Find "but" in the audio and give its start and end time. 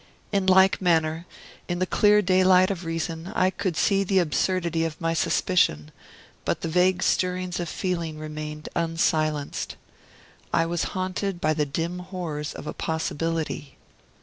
6.43-6.61